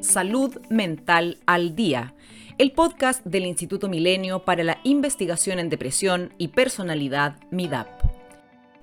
[0.00, 2.14] Salud Mental al Día,
[2.56, 7.88] el podcast del Instituto Milenio para la Investigación en Depresión y Personalidad MIDAP.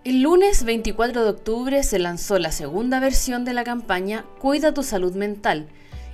[0.04, 4.84] El lunes 24 de octubre se lanzó la segunda versión de la campaña Cuida tu
[4.84, 5.68] salud mental,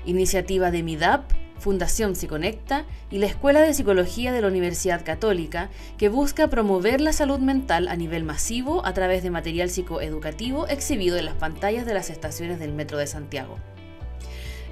[0.05, 6.09] iniciativa de MIDAP, Fundación Psiconecta y la Escuela de Psicología de la Universidad Católica, que
[6.09, 11.26] busca promover la salud mental a nivel masivo a través de material psicoeducativo exhibido en
[11.26, 13.58] las pantallas de las estaciones del Metro de Santiago.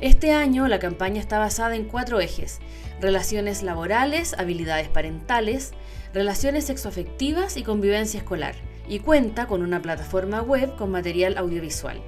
[0.01, 2.59] Este año la campaña está basada en cuatro ejes,
[3.01, 5.73] relaciones laborales, habilidades parentales,
[6.13, 8.55] relaciones sexoafectivas y convivencia escolar,
[8.87, 12.01] y cuenta con una plataforma web con material audiovisual.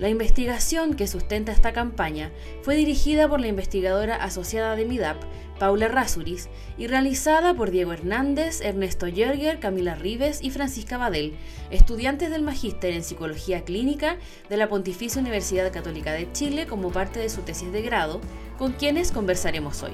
[0.00, 2.32] La investigación que sustenta esta campaña
[2.62, 5.22] fue dirigida por la investigadora asociada de MIDAP,
[5.58, 11.34] Paula Rasuris, y realizada por Diego Hernández, Ernesto Yerger, Camila Rives y Francisca Badel,
[11.70, 14.16] estudiantes del Magíster en Psicología Clínica
[14.48, 18.20] de la Pontificia Universidad Católica de Chile como parte de su tesis de grado,
[18.56, 19.92] con quienes conversaremos hoy.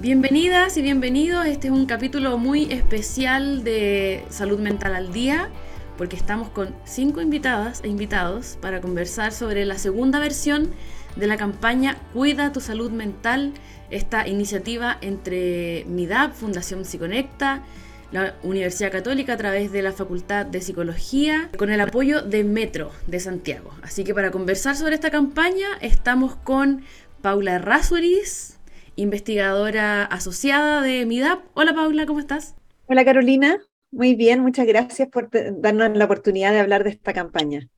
[0.00, 5.50] Bienvenidas y bienvenidos, este es un capítulo muy especial de Salud Mental al Día
[5.98, 10.70] porque estamos con cinco invitadas e invitados para conversar sobre la segunda versión
[11.18, 13.52] de la campaña Cuida tu salud mental,
[13.90, 17.64] esta iniciativa entre MIDAP, Fundación Psiconecta,
[18.12, 22.90] la Universidad Católica a través de la Facultad de Psicología, con el apoyo de Metro
[23.06, 23.70] de Santiago.
[23.82, 26.82] Así que para conversar sobre esta campaña estamos con
[27.20, 28.58] Paula Rasuris,
[28.96, 31.40] investigadora asociada de MIDAP.
[31.54, 32.54] Hola Paula, ¿cómo estás?
[32.86, 33.58] Hola Carolina,
[33.90, 35.30] muy bien, muchas gracias por
[35.60, 37.68] darnos la oportunidad de hablar de esta campaña.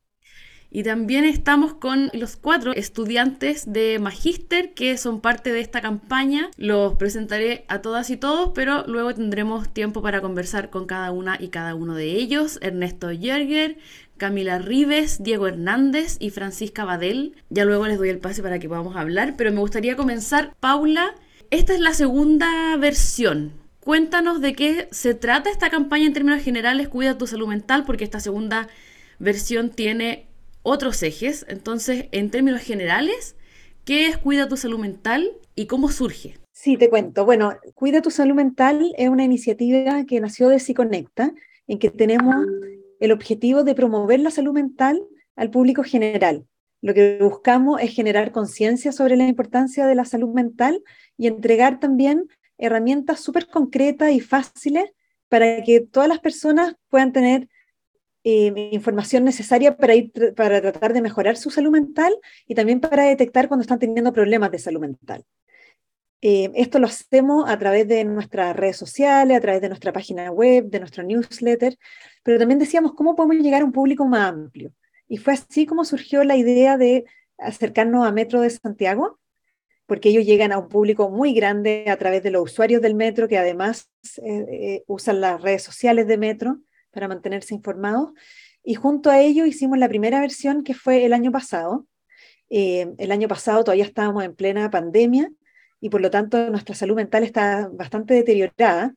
[0.73, 6.49] Y también estamos con los cuatro estudiantes de Magíster que son parte de esta campaña.
[6.55, 11.37] Los presentaré a todas y todos, pero luego tendremos tiempo para conversar con cada una
[11.39, 12.57] y cada uno de ellos.
[12.61, 13.77] Ernesto Yerger,
[14.15, 17.35] Camila Rives, Diego Hernández y Francisca Badel.
[17.49, 20.55] Ya luego les doy el pase para que podamos hablar, pero me gustaría comenzar.
[20.61, 21.15] Paula,
[21.49, 26.87] esta es la segunda versión Cuéntanos de qué se trata esta campaña en términos generales,
[26.87, 28.67] Cuida tu salud mental, porque esta segunda
[29.17, 30.27] versión tiene
[30.63, 31.45] otros ejes.
[31.47, 33.35] Entonces, en términos generales,
[33.85, 36.37] ¿qué es Cuida tu salud mental y cómo surge?
[36.51, 37.25] Sí, te cuento.
[37.25, 41.33] Bueno, Cuida tu salud mental es una iniciativa que nació de Psiconecta,
[41.67, 42.45] en que tenemos
[42.99, 45.01] el objetivo de promover la salud mental
[45.35, 46.45] al público general.
[46.81, 50.83] Lo que buscamos es generar conciencia sobre la importancia de la salud mental
[51.17, 54.91] y entregar también herramientas súper concretas y fáciles
[55.29, 57.47] para que todas las personas puedan tener
[58.23, 62.15] eh, información necesaria para, ir, para tratar de mejorar su salud mental
[62.47, 65.23] y también para detectar cuando están teniendo problemas de salud mental.
[66.23, 70.31] Eh, esto lo hacemos a través de nuestras redes sociales, a través de nuestra página
[70.31, 71.77] web, de nuestro newsletter,
[72.23, 74.71] pero también decíamos cómo podemos llegar a un público más amplio.
[75.07, 77.05] Y fue así como surgió la idea de
[77.39, 79.19] acercarnos a Metro de Santiago
[79.91, 83.27] porque ellos llegan a un público muy grande a través de los usuarios del metro,
[83.27, 83.91] que además
[84.23, 86.59] eh, eh, usan las redes sociales de metro
[86.91, 88.11] para mantenerse informados.
[88.63, 91.87] Y junto a ello hicimos la primera versión que fue el año pasado.
[92.49, 95.31] Eh, el año pasado todavía estábamos en plena pandemia
[95.79, 98.93] y por lo tanto nuestra salud mental está bastante deteriorada.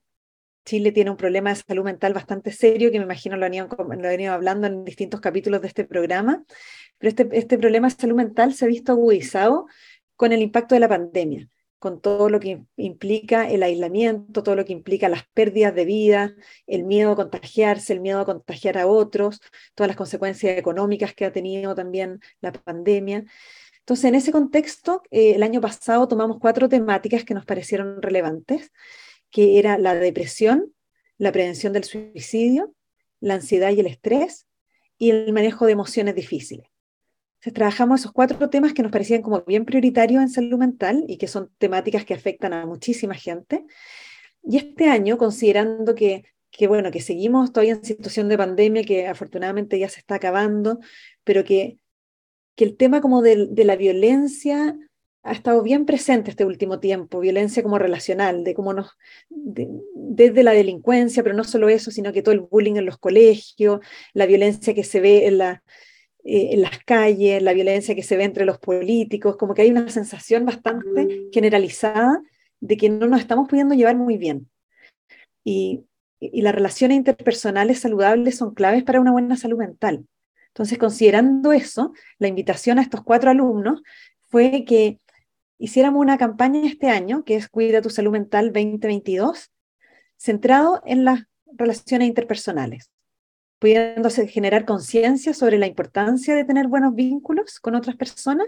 [0.65, 3.69] Chile tiene un problema de salud mental bastante serio que me imagino lo han ido,
[3.69, 6.43] lo han ido hablando en distintos capítulos de este programa,
[6.99, 9.66] pero este, este problema de salud mental se ha visto agudizado
[10.16, 11.49] con el impacto de la pandemia,
[11.84, 16.34] con todo lo que implica el aislamiento, todo lo que implica las pérdidas de vida,
[16.67, 19.43] el miedo a contagiarse, el miedo a contagiar a otros,
[19.75, 23.27] todas las consecuencias económicas que ha tenido también la pandemia.
[23.81, 28.73] Entonces, en ese contexto, eh, el año pasado tomamos cuatro temáticas que nos parecieron relevantes,
[29.31, 30.73] que era la depresión,
[31.19, 32.75] la prevención del suicidio,
[33.21, 34.47] la ansiedad y el estrés
[34.97, 36.74] y el manejo de emociones difíciles
[37.53, 41.27] trabajamos esos cuatro temas que nos parecían como bien prioritarios en salud mental y que
[41.27, 43.66] son temáticas que afectan a muchísima gente.
[44.43, 49.06] Y este año, considerando que, que, bueno, que seguimos todavía en situación de pandemia, que
[49.08, 50.79] afortunadamente ya se está acabando,
[51.25, 51.79] pero que,
[52.55, 54.76] que el tema como de, la violencia
[55.23, 58.75] ha estado bien presente este último tiempo, violencia como relacional, de cómo
[59.31, 63.81] desde la delincuencia, pero no solo eso, sino que todo el bullying en los colegios,
[64.12, 65.62] la violencia que se ve en la,
[66.25, 69.71] eh, en las calles, la violencia que se ve entre los políticos, como que hay
[69.71, 72.23] una sensación bastante generalizada
[72.61, 74.50] de que no nos estamos pudiendo llevar muy bien.
[75.44, 75.85] Y,
[76.19, 80.06] y las relaciones interpersonales saludables son claves para una buena salud mental.
[80.49, 83.82] Entonces, considerando eso, la invitación a estos cuatro alumnos
[84.23, 85.00] fue que
[85.59, 89.50] hiciéramos una campaña este año, que es Cuida tu salud mental 2022,
[90.17, 92.94] centrado en las relaciones interpersonales
[93.64, 98.46] pudiéndose generar conciencia sobre la importancia de tener buenos vínculos con otras personas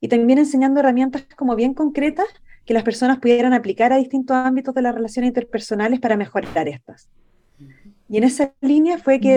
[0.00, 2.26] y también enseñando herramientas como bien concretas
[2.64, 7.08] que las personas pudieran aplicar a distintos ámbitos de las relaciones interpersonales para mejorar estas.
[8.08, 9.36] Y en esa línea fue que,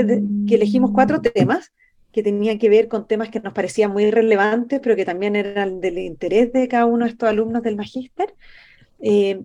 [0.49, 1.73] elegimos cuatro temas
[2.11, 5.79] que tenían que ver con temas que nos parecían muy relevantes, pero que también eran
[5.79, 8.33] del interés de cada uno de estos alumnos del magíster,
[8.99, 9.43] eh,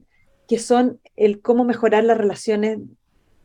[0.49, 2.79] que son el cómo mejorar las relaciones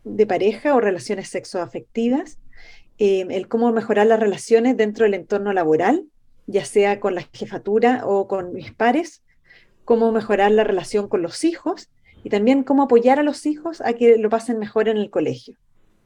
[0.04, 2.40] de pareja o relaciones sexoafectivas,
[2.98, 6.06] eh, el cómo mejorar las relaciones dentro del entorno laboral,
[6.48, 9.24] ya sea con la jefatura o con mis pares,
[9.86, 11.90] cómo mejorar la relación con los hijos
[12.24, 15.58] y también cómo apoyar a los hijos a que lo pasen mejor en el colegio.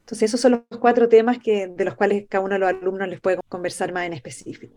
[0.01, 3.07] Entonces, esos son los cuatro temas que, de los cuales cada uno de los alumnos
[3.07, 4.74] les puede conversar más en específico.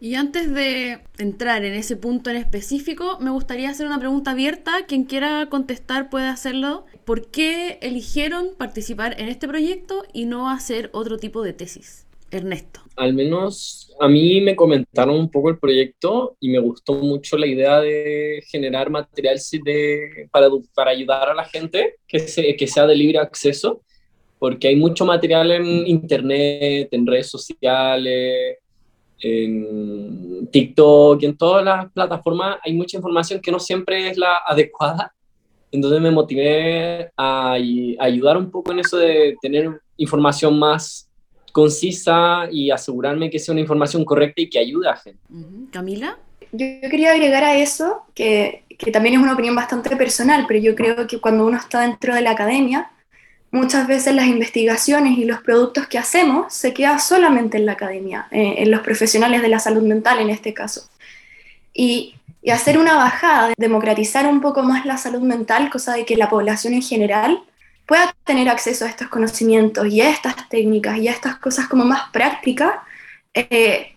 [0.00, 4.86] Y antes de entrar en ese punto en específico, me gustaría hacer una pregunta abierta.
[4.86, 6.84] Quien quiera contestar puede hacerlo.
[7.04, 12.06] ¿Por qué eligieron participar en este proyecto y no hacer otro tipo de tesis?
[12.30, 12.80] Ernesto.
[12.96, 17.46] Al menos a mí me comentaron un poco el proyecto y me gustó mucho la
[17.46, 22.86] idea de generar material de, para, para ayudar a la gente que, se, que sea
[22.86, 23.82] de libre acceso,
[24.38, 28.58] porque hay mucho material en internet, en redes sociales,
[29.24, 34.42] en TikTok y en todas las plataformas hay mucha información que no siempre es la
[34.46, 35.14] adecuada.
[35.72, 41.10] Entonces me motivé a, ayudar un poco en eso de tener información más
[41.52, 45.20] concisa y asegurarme que sea una información correcta y que ayude a gente.
[45.72, 46.18] Camila.
[46.52, 50.76] Yo, quería agregar a eso, que, que también es una opinión bastante personal, pero yo
[50.76, 52.92] creo que cuando uno está dentro de la academia,
[53.54, 58.26] muchas veces las investigaciones y los productos que hacemos se quedan solamente en la academia,
[58.32, 60.90] eh, en los profesionales de la salud mental en este caso.
[61.72, 62.16] Y,
[62.52, 66.74] hacer una bajada, democratizar un poco más la salud mental, cosa de que la población
[66.74, 67.42] en general
[67.86, 71.86] pueda tener acceso a estos conocimientos y a estas técnicas y a estas cosas como
[71.86, 72.72] más prácticas,
[73.32, 73.96] eh,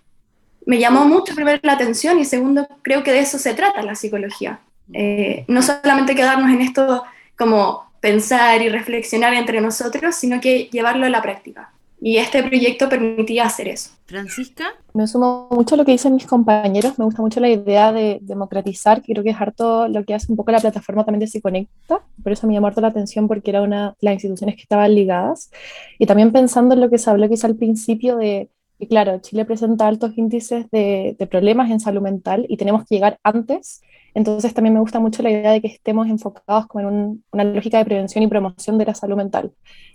[0.65, 3.95] me llamó mucho primero la atención y segundo, creo que de eso se trata la
[3.95, 4.61] psicología.
[4.93, 7.03] Eh, no solamente quedarnos en esto
[7.37, 11.73] como pensar y reflexionar entre nosotros, sino que llevarlo a la práctica.
[11.99, 13.89] Y este proyecto permitía hacer eso.
[14.05, 14.65] Francisca.
[14.93, 16.97] Me sumo mucho a lo que dicen mis compañeros.
[16.97, 20.31] Me gusta mucho la idea de democratizar, que creo que es harto lo que hace
[20.31, 22.01] un poco la plataforma también de Se Conecta.
[22.23, 24.93] Por eso me llamó harto la atención porque era una de las instituciones que estaban
[24.93, 25.51] ligadas.
[25.99, 29.45] Y también pensando en lo que se habló quizá al principio de que, claro, Chile
[29.45, 33.81] presenta altos índices de, problemas en salud mental y tenemos que llegar antes
[34.17, 37.77] entonces también me gusta mucho la idea de que estemos enfocados como en una lógica
[37.77, 39.51] de prevención y promoción de la salud mental,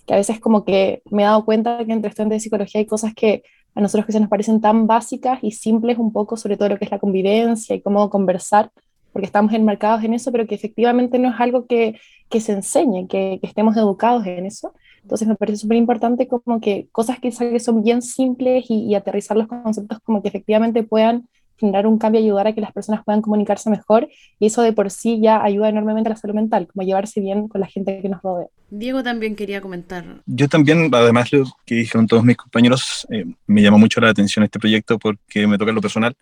[0.07, 2.87] que a veces como que me he dado cuenta que entre estudiantes de psicología hay
[2.87, 3.43] cosas que
[3.75, 6.79] a nosotros que se nos parecen tan básicas y simples un poco, sobre todo lo
[6.79, 8.71] que es la convivencia y cómo conversar,
[9.13, 11.99] porque estamos enmarcados en eso, pero que efectivamente no es algo que,
[12.31, 14.73] se enseñe, que, estemos educados en eso.
[15.03, 19.37] Entonces me parece súper importante como que cosas que son bien simples y, y aterrizar
[19.37, 21.29] los conceptos como que efectivamente puedan
[21.63, 24.09] generar un cambio y ayudar a que las personas puedan comunicarse mejor
[24.41, 27.47] y eso de por sí ya ayuda enormemente a la salud mental, como llevarse bien
[27.47, 28.49] con la gente que nos rodea.
[28.69, 30.05] Diego también quería comentar.
[30.27, 34.11] Yo también, además de lo que dijeron todos mis compañeros, eh, me llamó mucho la
[34.11, 36.17] atención este proyecto porque me toca lo personal.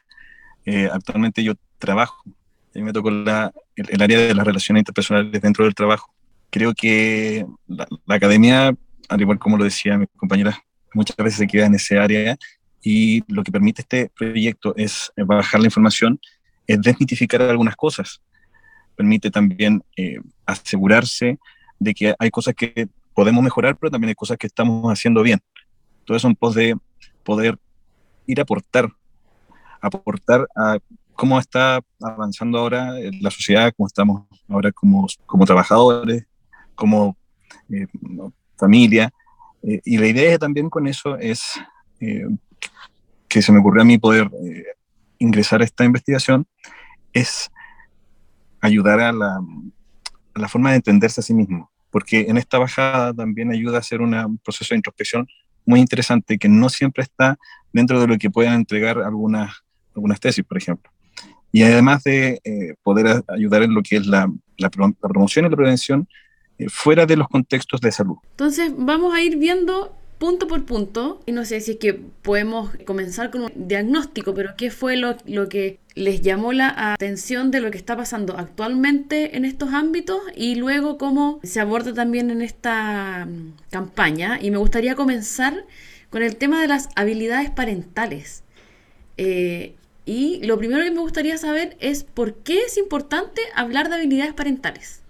[0.67, 2.23] Eh, actualmente yo trabajo,
[2.75, 6.13] y me tocó la, el, área de las relaciones interpersonales dentro del trabajo.
[6.51, 8.75] Creo que la, la academia,
[9.09, 10.63] al igual como lo decía mi compañera,
[10.95, 12.37] muchas veces se queda en ese área
[12.83, 16.19] y lo que permite este proyecto es eh, bajar la información,
[16.67, 18.23] es desmitificar algunas cosas.
[18.97, 21.39] Permite también eh, asegurarse
[21.79, 25.41] de que hay cosas que podemos mejorar, pero también hay cosas que estamos haciendo bien.
[26.05, 26.77] Todo eso en pos de
[27.25, 27.59] poder
[28.27, 28.89] ir a aportar,
[29.81, 30.79] aportar a
[31.15, 36.25] cómo está avanzando ahora la sociedad, cómo estamos ahora como, como trabajadores,
[36.81, 37.17] como
[37.69, 37.87] eh,
[38.57, 39.13] familia.
[39.63, 41.61] y la idea también con eso es
[43.31, 44.65] que se me ocurrió a mí poder eh,
[45.19, 46.47] ingresar a esta investigación
[47.13, 47.51] es
[48.61, 49.41] ayudar a la,
[50.35, 54.01] la, forma de entenderse a sí mismo, porque en esta bajada también ayuda a hacer
[54.01, 55.29] un proceso de introspección
[55.65, 57.39] muy interesante que no siempre está
[57.73, 59.63] dentro de lo que puedan entregar algunas,
[59.95, 60.91] algunas tesis, por ejemplo.
[61.53, 65.57] Y además de eh, poder ayudar en lo que es la, la, promoción y la
[65.57, 66.09] prevención eh,
[66.69, 68.17] fuera de los contextos de salud.
[68.33, 72.71] Entonces vamos a ir viendo punto por punto, y no sé si es que podemos
[72.85, 77.63] comenzar con un diagnóstico, pero ¿qué fue lo, lo, que les llamó la atención de
[77.63, 82.43] lo que está pasando actualmente en estos ámbitos y luego cómo se aborda también en
[82.43, 84.39] esta mm, campaña?
[84.43, 85.65] Y me gustaría comenzar
[86.11, 88.43] con el tema de las habilidades parentales.
[89.17, 89.75] Eh,
[90.05, 94.35] y lo primero que me gustaría saber es por qué es importante hablar de habilidades
[94.35, 95.01] parentales.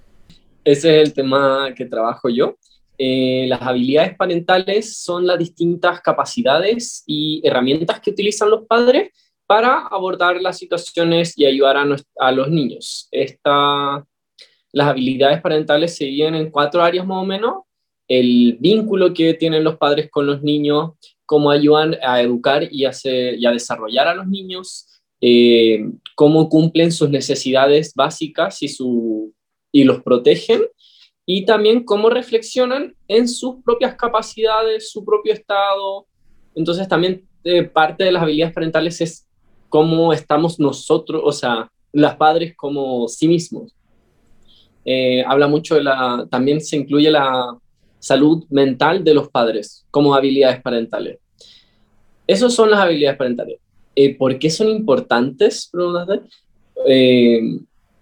[0.65, 2.57] Ese es el tema que trabajo yo.
[2.99, 9.11] Eh, las habilidades parentales son las distintas capacidades y herramientas que utilizan los padres
[9.47, 13.09] para abordar las situaciones y ayudar a, los niños.
[13.11, 14.07] Esta,
[14.73, 17.55] las habilidades parentales se dividen en cuatro áreas más o menos.
[18.07, 20.93] El vínculo que tienen los padres con los niños,
[21.25, 24.87] cómo ayudan a educar y a desarrollar a los niños,
[25.23, 29.35] eh, cómo cumplen sus necesidades básicas y, su,
[29.73, 30.63] y los protegen,
[31.27, 36.07] y también cómo reflexionan en sus propias capacidades, su propio estado.
[36.55, 39.29] Entonces también eh, parte de las habilidades parentales es
[39.69, 43.75] cómo estamos nosotros, o sea, las padres como sí mismos.
[44.85, 47.57] Eh, habla mucho de la, también se incluye la
[47.99, 51.19] salud mental de los padres como habilidades parentales.
[52.27, 53.59] Esas son las habilidades parentales.
[53.95, 55.71] Eh, ¿Por qué son importantes?
[56.87, 57.41] Eh,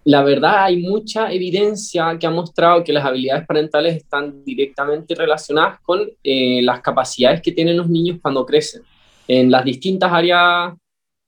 [0.05, 5.79] la verdad hay mucha evidencia que ha mostrado que las habilidades parentales están directamente relacionadas
[5.81, 8.81] con las capacidades que tienen los niños cuando crecen.
[9.27, 10.73] En las distintas áreas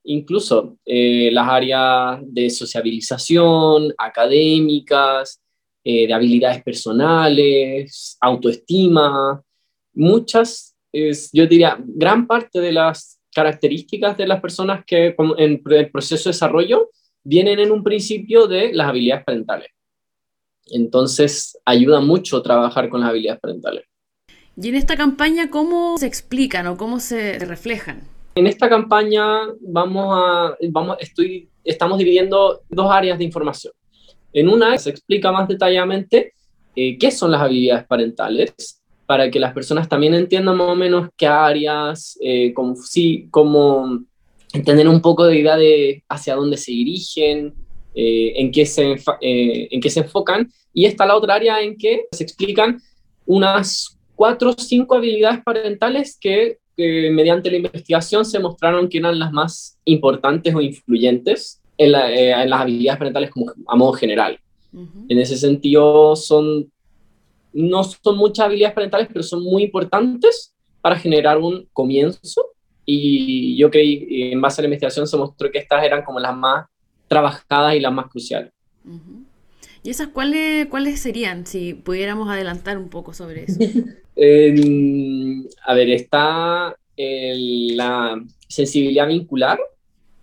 [0.03, 5.41] incluso eh, las áreas de sociabilización, académicas,
[5.83, 9.41] eh, de habilidades personales, autoestima,
[9.93, 10.75] muchas,
[11.33, 16.33] yo diría, gran parte de las características de las personas que en el proceso de
[16.33, 16.89] desarrollo
[17.23, 19.67] vienen en un principio de las habilidades parentales.
[20.67, 23.85] Entonces, ayuda mucho trabajar con las habilidades parentales.
[24.61, 28.01] Y en esta campaña, ¿cómo se explican o cómo se reflejan?
[28.35, 33.73] En esta campaña vamos a, vamos, estoy, estamos dividiendo dos áreas de información.
[34.33, 36.33] En una se explica más detalladamente
[36.75, 41.09] eh, qué son las habilidades parentales, para que las personas también entiendan más o menos
[41.17, 44.05] qué áreas, eh, como, sí, como
[44.53, 47.53] entender un poco de idea de hacia dónde se dirigen,
[47.95, 50.51] eh, en, qué se, en qué se enfocan.
[50.73, 52.81] Y está la otra área en que se explican
[53.25, 59.31] unas cuatro o cinco habilidades parentales que mediante la investigación se mostraron que eran las
[59.31, 64.39] más importantes o influyentes en, eh, las habilidades parentales como a modo general.
[65.09, 66.71] En ese sentido, son,
[67.51, 72.45] no son muchas habilidades parentales, pero son muy importantes para generar un comienzo.
[72.85, 76.35] Y yo creí, en base a la investigación, se mostró que estas eran como las
[76.35, 76.65] más
[77.07, 78.51] trabajadas y las más cruciales.
[79.83, 83.59] ¿Y esas cuáles, cuáles serían, si pudiéramos adelantar un poco sobre eso?
[85.65, 89.59] a ver, está la sensibilidad vincular,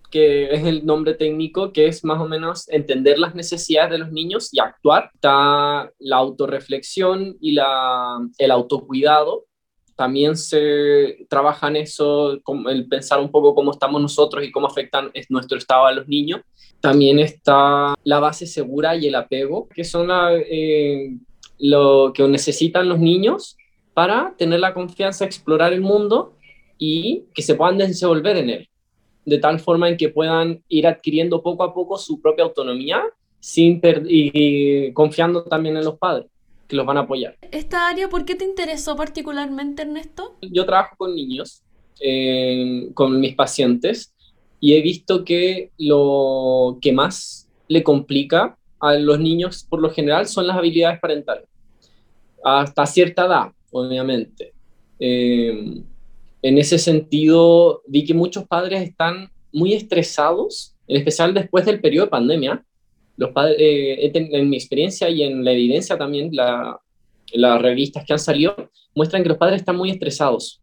[0.09, 4.11] que es el nombre técnico, que es más o menos entender las necesidades de los
[4.11, 5.11] niños y actuar.
[5.13, 9.45] Está la autorreflexión y la, el autocuidado.
[9.99, 12.39] También se trabaja en eso,
[12.69, 16.39] el pensar un poco cómo estamos nosotros y cómo afectan nuestro estado a los niños.
[16.79, 21.17] También está la base segura y el apego, que son eh,
[21.57, 23.57] lo que necesitan los niños
[23.93, 26.31] para tener la confianza, explorar el mundo
[26.77, 28.69] y que se puedan desenvolver en él,
[29.25, 33.03] de tal forma en que puedan ir adquiriendo poco a poco su propia autonomía
[33.41, 36.27] sin y confiando también en los padres
[36.69, 37.35] que los van a apoyar.
[37.51, 40.37] ¿Esta área por qué te interesó particularmente, Ernesto?
[40.41, 41.63] Yo trabajo con niños,
[41.99, 44.13] eh, con mis pacientes,
[44.59, 50.27] y he visto que lo que más le complica a los niños por lo general
[50.27, 51.45] son las habilidades parentales,
[52.43, 54.53] hasta cierta edad, obviamente.
[54.99, 55.81] Eh,
[56.41, 62.05] en ese sentido, vi que muchos padres están muy estresados, en especial después del periodo
[62.05, 62.63] de pandemia.
[63.19, 66.79] Los padres, eh, en mi experiencia y en la evidencia también, la,
[67.33, 68.55] las revistas que han salido
[68.95, 70.61] muestran que los padres están muy estresados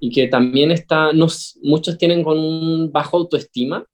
[0.00, 1.10] y que también está,
[1.62, 3.84] muchos tienen con un bajo autoestima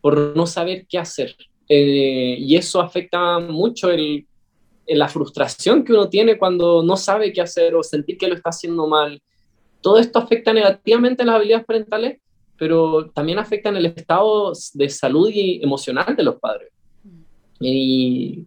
[0.00, 1.36] por no saber qué hacer.
[1.68, 4.26] Eh, y eso afecta mucho el,
[4.86, 8.50] la frustración que uno tiene cuando no sabe qué hacer o sentir que lo está
[8.50, 9.22] haciendo mal
[9.82, 12.20] todo esto afecta negativamente las habilidades parentales,
[12.56, 16.70] pero también afecta en el estado de salud y emocional de los padres.
[17.64, 18.46] Y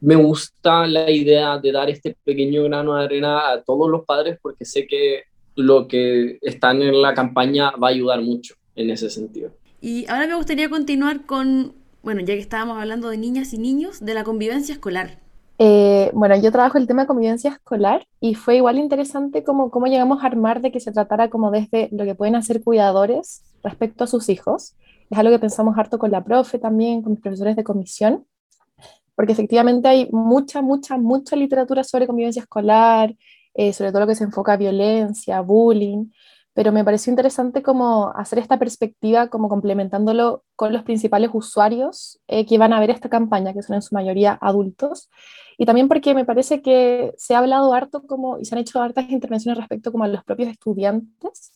[0.00, 4.38] me gusta la idea de dar este pequeño grano de arena a todos los padres
[4.42, 5.22] porque sé que
[5.54, 9.50] lo que están en la campaña va a ayudar mucho en ese sentido.
[9.80, 14.04] Y ahora me gustaría continuar con, bueno, ya que estábamos hablando de niñas y niños,
[14.04, 15.18] de la convivencia escolar.
[15.58, 19.86] Eh, bueno, yo trabajo el tema de convivencia escolar y fue igual interesante como cómo
[19.86, 24.02] llegamos a armar de que se tratara como desde lo que pueden hacer cuidadores respecto
[24.02, 24.74] a sus hijos.
[25.10, 28.24] Es algo que pensamos harto con la profe también, con los profesores de comisión,
[29.14, 33.14] porque efectivamente hay mucha, mucha, mucha literatura sobre convivencia escolar,
[33.54, 36.06] eh, sobre todo lo que se enfoca a violencia, bullying,
[36.54, 42.46] pero me pareció interesante como hacer esta perspectiva como complementándolo con los principales usuarios eh,
[42.46, 45.10] que van a ver esta campaña, que son en su mayoría adultos,
[45.58, 48.80] y también porque me parece que se ha hablado harto como, y se han hecho
[48.82, 51.52] hartas intervenciones respecto como a los propios estudiantes,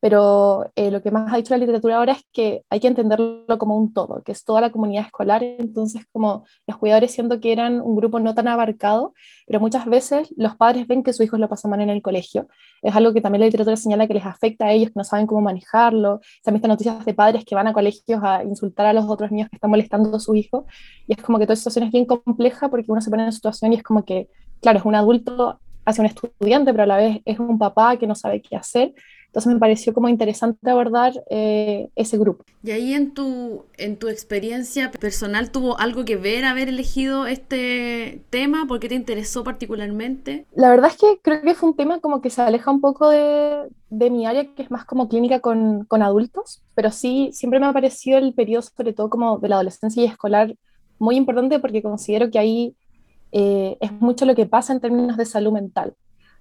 [0.00, 3.58] pero eh, lo que más ha dicho la literatura ahora es que hay que entenderlo
[3.58, 7.52] como un todo, que es toda la comunidad escolar, entonces como los cuidadores siento que
[7.52, 9.12] eran un grupo no tan abarcado,
[9.46, 12.48] pero muchas veces los padres ven que sus hijos lo pasan mal en el colegio,
[12.82, 15.26] es algo que también la literatura señala que les afecta a ellos, que no saben
[15.26, 18.92] cómo manejarlo, se han visto noticias de padres que van a colegios a insultar a
[18.94, 20.66] los otros niños que están molestando a su hijo,
[21.06, 23.32] y es como que toda situación es bien compleja porque uno se pone en una
[23.32, 24.28] situación y es como que,
[24.62, 28.06] claro, es un adulto hacia un estudiante, pero a la vez es un papá que
[28.06, 28.94] no sabe qué hacer,
[29.30, 32.44] entonces me pareció como interesante abordar eh, ese grupo.
[32.64, 38.24] ¿Y ahí en tu, en tu experiencia personal tuvo algo que ver haber elegido este
[38.30, 38.66] tema?
[38.66, 40.46] ¿Por qué te interesó particularmente?
[40.52, 43.08] La verdad es que creo que fue un tema como que se aleja un poco
[43.08, 47.60] de, de mi área, que es más como clínica con, con, adultos, pero sí, siempre
[47.60, 50.56] me ha parecido el periodo, sobre todo como de la adolescencia y escolar,
[50.98, 52.74] muy importante porque considero que ahí
[53.30, 55.94] eh, es mucho lo que pasa en términos de salud mental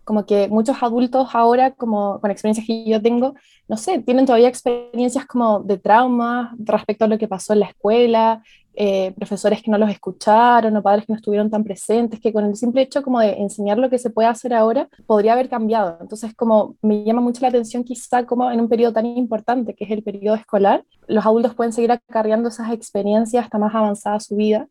[0.09, 3.35] como que muchos adultos ahora, como con experiencias que yo tengo,
[3.67, 7.67] no sé, tienen todavía experiencias como de trauma respecto a lo que pasó en la
[7.67, 8.41] escuela,
[8.73, 12.43] eh, profesores que no los escucharon o padres que no estuvieron tan presentes, que con
[12.43, 15.99] el simple hecho como de enseñar lo que se puede hacer ahora, podría haber cambiado.
[16.01, 19.83] Entonces, como me llama mucho la atención quizá como en un periodo tan importante que
[19.83, 24.35] es el periodo escolar, los adultos pueden seguir acarreando esas experiencias hasta más avanzada su
[24.35, 24.67] vida.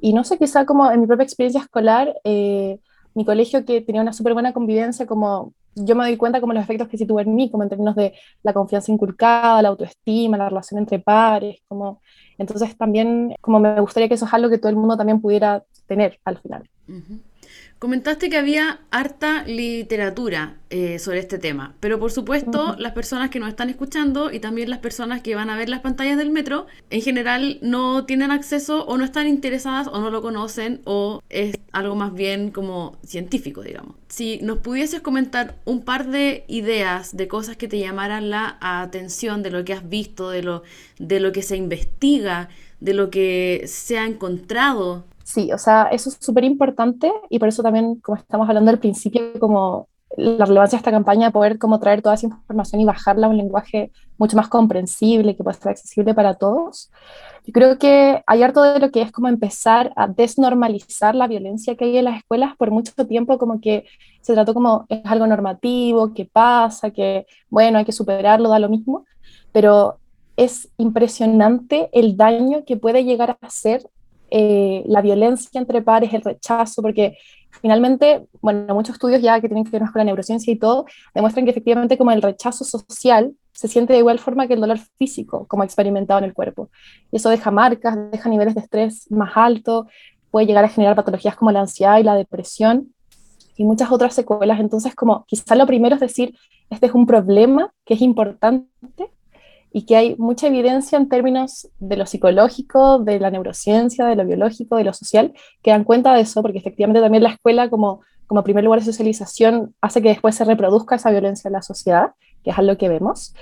[0.00, 2.78] Y no sé, quizá como en mi propia experiencia escolar, eh,
[3.16, 6.62] mi colegio que tenía una súper buena convivencia, como yo me doy cuenta como los
[6.62, 10.36] efectos que sí tuvo en mí, como en términos de la confianza inculcada, la autoestima,
[10.36, 12.00] la relación entre pares, como
[12.38, 15.64] entonces también como me gustaría que eso es algo que todo el mundo también pudiera
[15.86, 16.68] tener al final.
[17.78, 23.38] Comentaste que había harta literatura eh, sobre este tema, pero por supuesto las personas que
[23.38, 26.66] nos están escuchando y también las personas que van a ver las pantallas del metro,
[26.88, 31.58] en general no tienen acceso o no están interesadas o no lo conocen o es
[31.70, 33.96] algo más bien como científico, digamos.
[34.08, 39.42] Si nos pudieses comentar un par de ideas de cosas que te llamaran la atención
[39.42, 40.62] de lo que has visto, de lo,
[40.98, 42.48] de lo que se investiga,
[42.80, 47.48] de lo que se ha encontrado Sí, o sea, eso es súper importante y por
[47.48, 51.80] eso también, como estamos hablando al principio, como la relevancia de esta campaña, poder como
[51.80, 55.70] traer toda esa información y bajarla a un lenguaje mucho más comprensible, que pueda ser
[55.72, 56.92] accesible para todos.
[57.44, 61.74] Yo creo que hay harto de lo que es como empezar a desnormalizar la violencia
[61.74, 63.84] que hay en las escuelas por mucho tiempo, como que
[64.20, 68.68] se trató como es algo normativo, que pasa, que bueno, hay que superarlo, da lo
[68.68, 69.04] mismo,
[69.50, 69.98] pero
[70.36, 73.82] es impresionante el daño que puede llegar a hacer
[74.30, 77.16] eh, la violencia entre pares, el rechazo, porque
[77.60, 80.86] finalmente, bueno, muchos estudios ya que tienen que ver más con la neurociencia y todo,
[81.14, 84.78] demuestran que efectivamente como el rechazo social se siente de igual forma que el dolor
[84.98, 86.68] físico, como experimentado en el cuerpo.
[87.10, 89.86] Y eso deja marcas, deja niveles de estrés más altos,
[90.30, 92.92] puede llegar a generar patologías como la ansiedad y la depresión
[93.56, 94.60] y muchas otras secuelas.
[94.60, 96.36] Entonces, como quizá lo primero es decir,
[96.68, 99.10] este es un problema que es importante
[99.76, 104.24] y que hay mucha evidencia en términos de lo psicológico, de la neurociencia, de lo
[104.24, 108.00] biológico, de lo social, que dan cuenta de eso, porque efectivamente también la escuela como,
[108.26, 112.12] como primer lugar de socialización hace que después se reproduzca esa violencia en la sociedad,
[112.42, 113.34] que es algo que vemos.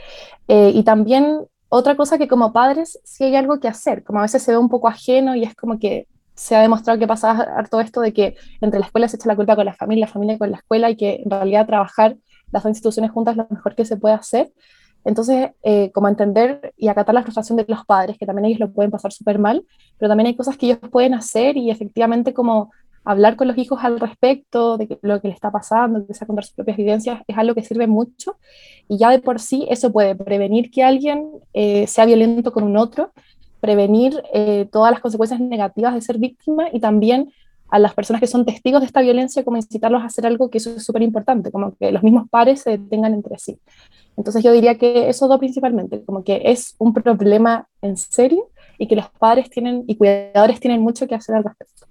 [0.48, 4.22] Eh, y también otra cosa que como padres sí hay algo que hacer, como a
[4.22, 7.30] veces se ve un poco ajeno y es como que se ha demostrado que pasa
[7.30, 10.12] harto esto de que entre la escuela se echa la culpa con la familia, la
[10.12, 12.16] familia con la escuela y que en realidad trabajar
[12.50, 14.52] las dos instituciones juntas es lo mejor que se puede hacer.
[15.04, 18.72] Entonces, eh, como entender y acatar la frustración de los padres, que también ellos lo
[18.72, 19.64] pueden pasar súper mal,
[19.98, 22.70] pero también hay cosas que ellos pueden hacer y efectivamente como
[23.04, 26.44] hablar con los hijos al respecto de lo que les está pasando, que sea contar
[26.44, 28.38] sus propias vivencias, es algo que sirve mucho.
[28.88, 32.76] Y ya de por sí eso puede prevenir que alguien eh, sea violento con un
[32.76, 33.12] otro,
[33.60, 37.32] prevenir eh, todas las consecuencias negativas de ser víctima y también
[37.74, 40.58] a las personas que son testigos de esta violencia, como incitarlos a hacer algo que
[40.58, 43.58] eso es súper importante, como que los mismos pares se detengan entre sí.
[44.16, 48.86] Entonces yo diría que eso dos principalmente, como que es un problema en serio y
[48.86, 51.86] que los padres tienen y cuidadores tienen mucho que hacer al respecto.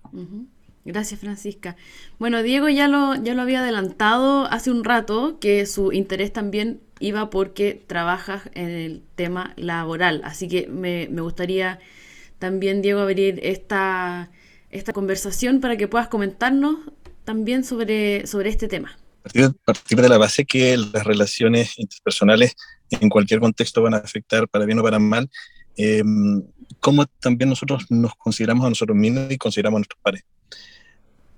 [0.86, 1.76] Gracias, Francisca.
[2.18, 6.80] Bueno, Diego ya lo, ya lo había adelantado hace un rato, que su interés también
[7.02, 10.22] iba porque trabajas en el tema laboral.
[10.24, 11.80] Así que me, me gustaría
[12.40, 14.32] también, Diego, abrir esta,
[14.74, 16.78] esta conversación para que puedas comentarnos
[17.24, 18.98] también sobre, sobre este tema
[19.66, 22.56] partir, de la base que las relaciones interpersonales
[22.90, 25.30] en cualquier contexto van a afectar para bien o para mal,
[25.78, 26.04] eh,
[26.80, 30.24] cómo también nosotros nos consideramos a nosotros mismos y consideramos a nuestros pares.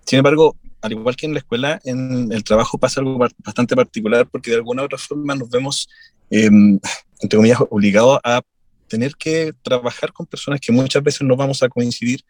[0.06, 4.28] Sin embargo, al igual que en la escuela, en el trabajo pasa algo bastante particular
[4.28, 5.88] porque de alguna u otra forma nos vemos,
[6.30, 8.41] eh, entre comillas, obligados a
[8.88, 12.21] tener que trabajar con personas que muchas veces no vamos a coincidir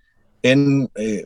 [0.52, 1.26] en eh,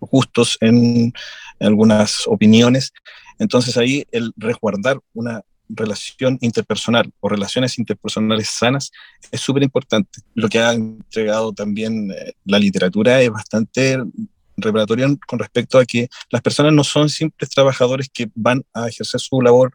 [0.00, 1.12] gustos, en,
[1.60, 2.92] algunas opiniones.
[3.38, 8.90] Entonces ahí el resguardar una relación interpersonal o relaciones interpersonales sanas
[9.30, 10.20] es súper importante.
[10.34, 13.98] Lo que ha entregado también eh, la literatura es bastante
[14.56, 19.20] reparatoria con respecto a que las personas no son simples trabajadores que van a ejercer
[19.20, 19.72] su labor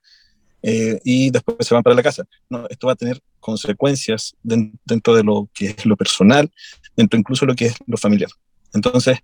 [0.62, 2.26] eh, y después se van para la casa.
[2.50, 6.52] No, esto va a tener consecuencias dentro de lo que es lo personal,
[6.96, 8.30] dentro incluso de lo que es lo familiar.
[8.74, 9.20] Entonces,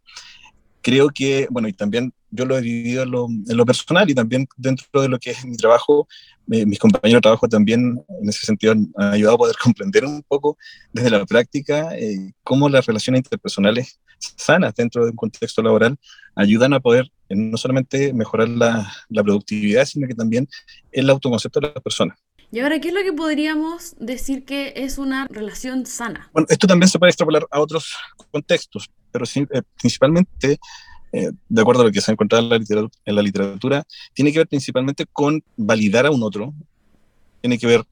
[0.81, 3.11] creo que, bueno, y también yo lo he vivido en
[3.57, 6.07] lo, personal y también dentro de lo que es mi trabajo,
[6.51, 10.21] eh, mis compañeros de trabajo también en ese sentido han, ayudado a poder comprender un
[10.27, 10.57] poco
[10.93, 15.97] desde la práctica eh, cómo las relaciones interpersonales sanas dentro de un contexto laboral
[16.35, 20.47] ayudan a poder eh, no solamente mejorar la, la productividad, sino que también
[20.91, 22.17] el autoconcepto de las personas.
[22.55, 26.29] Y ahora, ¿qué es lo que podríamos decir que es una relación sana?
[26.31, 27.93] Bueno, esto también se puede extrapolar a otros
[28.31, 30.57] contextos, pero eh, principalmente,
[31.11, 33.83] eh, de acuerdo a lo que se ha encontrado en la, literatura, en la literatura,
[34.13, 36.53] tiene que ver principalmente con validar a un otro,
[37.41, 37.83] tiene que ver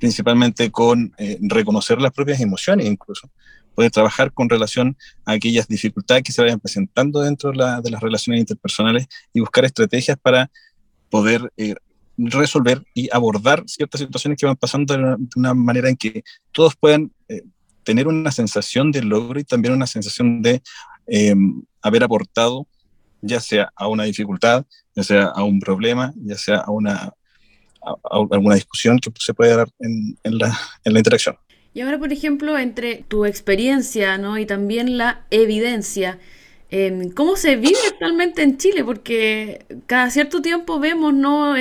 [0.00, 3.30] principalmente con eh, reconocer las propias emociones incluso,
[3.76, 7.90] poder trabajar con relación a aquellas dificultades que se vayan presentando dentro de, la, de
[7.92, 10.50] las relaciones interpersonales y buscar estrategias para
[11.08, 11.52] poder
[12.18, 17.12] resolver y abordar ciertas situaciones que van pasando de una, manera en que todos puedan
[17.28, 17.42] eh,
[17.84, 20.60] tener una sensación de logro y también una sensación de
[21.06, 22.66] em, haber aportado,
[23.22, 27.12] ya sea a una dificultad, ya sea a un problema, ya sea a, una,
[28.10, 31.36] alguna discusión que se puede dar en, la, en la interacción.
[31.72, 34.38] Y ahora, por ejemplo, entre tu experiencia ¿no?
[34.38, 36.18] y también la evidencia,
[36.70, 38.84] em, ¿Cómo se vive actualmente en Chile?
[38.84, 41.56] Porque cada cierto tiempo vemos ¿no?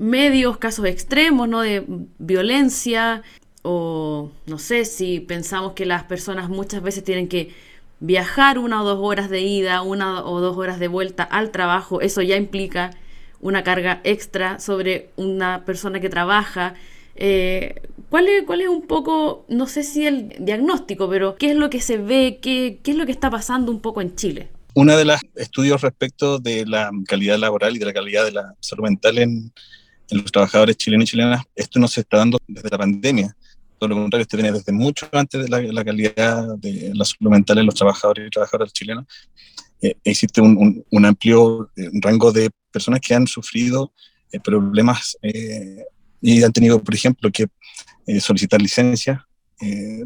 [0.00, 1.60] Medios, casos extremos, ¿no?
[1.60, 1.84] De
[2.18, 3.22] violencia
[3.62, 7.54] o no sé si pensamos que las personas muchas veces tienen que
[8.00, 12.00] viajar una o dos horas de ida, una o dos horas de vuelta al trabajo,
[12.00, 12.92] eso ya implica
[13.40, 16.74] una carga extra sobre una persona que trabaja.
[17.16, 21.56] Eh, ¿cuál, es, ¿Cuál es un poco, no sé si el diagnóstico, pero qué es
[21.56, 24.48] lo que se ve, qué, qué es lo que está pasando un poco en Chile?
[24.72, 28.54] Uno de los estudios respecto de la calidad laboral y de la calidad de la
[28.60, 29.52] salud mental en,
[30.10, 33.36] en los trabajadores chilenos y chilenas, esto no se está dando desde la pandemia.
[33.78, 37.58] Todo lo contrario, esto viene desde mucho antes de la, calidad de la salud mental
[37.58, 39.06] en los trabajadores y trabajadoras chilenos.
[39.80, 43.94] Eh, existe un, un, amplio eh, rango de personas que han sufrido
[44.30, 45.16] eh, problemas
[46.20, 47.46] y han tenido, por ejemplo, que
[48.20, 49.26] solicitar licencia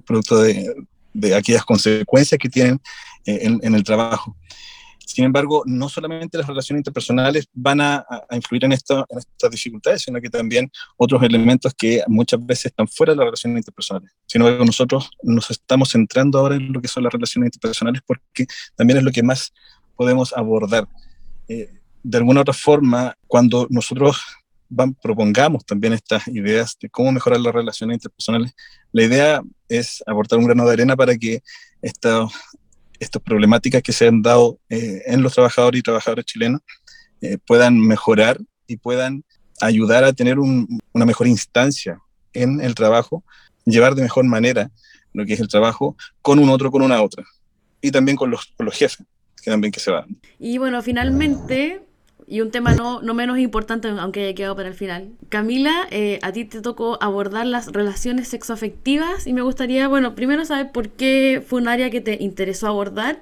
[0.05, 0.73] producto de,
[1.12, 2.81] de, aquellas consecuencias que tienen
[3.25, 4.37] en, en, el trabajo.
[5.07, 9.05] Sin embargo, no solamente las relaciones interpersonales van a, influir en, estas
[9.51, 14.11] dificultades, sino que también otros elementos que muchas veces están fuera de las relaciones interpersonales.
[14.27, 18.47] Sin embargo, nosotros nos estamos centrando ahora en lo que son las relaciones interpersonales porque
[18.77, 19.53] también es lo que más
[19.97, 20.88] podemos abordar.
[21.49, 21.71] Eh,
[22.03, 24.21] de alguna otra forma, cuando nosotros
[24.69, 28.55] van, propongamos también estas ideas de cómo mejorar las relaciones interpersonales,
[28.93, 31.43] la idea es aportar un grano de arena para que
[31.81, 32.27] esta,
[32.98, 36.61] estas problemáticas que se han dado eh, en los trabajadores y trabajadoras chilenos
[37.20, 39.24] eh, puedan mejorar y puedan
[39.61, 41.98] ayudar a tener una mejor instancia
[42.33, 43.24] en el trabajo,
[43.64, 44.70] llevar de mejor manera
[45.12, 47.24] lo que es el trabajo con un otro, con una otra,
[47.80, 49.07] y también con los, con los jefes,
[49.42, 50.20] que también que se van.
[50.38, 51.84] Y bueno, finalmente,
[52.27, 55.13] y un tema no, no, menos importante, aunque haya quedado para el final.
[55.29, 60.45] Camila, eh, a ti te tocó abordar las relaciones sexoafectivas y me gustaría, bueno, primero
[60.45, 63.21] saber por qué fue un área que te interesó abordar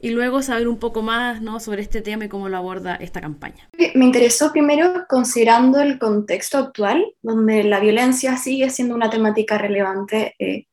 [0.00, 1.58] y luego saber un poco más ¿no?
[1.58, 3.68] sobre este tema y cómo lo aborda esta campaña.
[3.94, 10.34] Me interesó primero considerando el contexto actual, donde la violencia sigue siendo una temática relevante,
[10.38, 10.66] eh,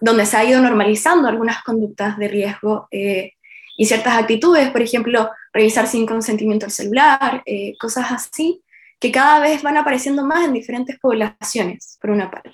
[0.00, 2.88] donde se ha ido normalizando algunas conductas de riesgo.
[2.90, 3.34] Eh,
[3.76, 8.62] y ciertas actitudes, por ejemplo, revisar sin consentimiento el celular, eh, cosas así,
[9.00, 12.50] que cada vez van apareciendo más en diferentes poblaciones, por una parte.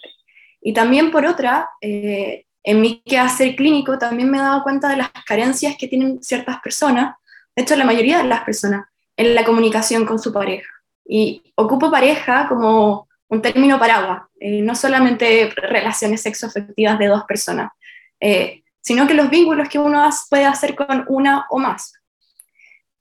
[0.60, 4.98] Y también por otra, eh, en mi quehacer clínico también me he dado cuenta de
[4.98, 7.16] las carencias que tienen ciertas personas,
[7.56, 8.86] de hecho la mayoría de las personas,
[9.16, 10.68] en la comunicación con su pareja.
[11.04, 17.72] Y ocupo pareja como un término paraguas, eh, no solamente relaciones sexoafectivas de dos personas.
[18.20, 21.92] Eh, sino que los vínculos que uno puede hacer con una o más.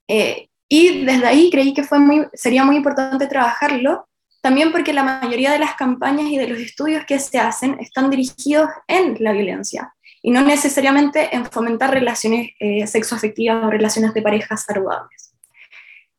[0.09, 4.09] Eh, y desde ahí creí que fue muy, sería muy importante trabajarlo,
[4.41, 8.09] también porque la mayoría de las campañas y de los estudios que se hacen están
[8.09, 14.21] dirigidos en la violencia y no necesariamente en fomentar relaciones eh, sexoafectivas o relaciones de
[14.21, 15.33] pareja saludables.